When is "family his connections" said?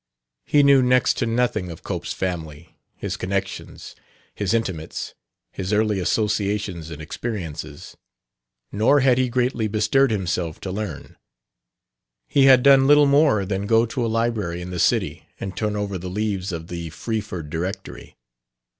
2.11-3.95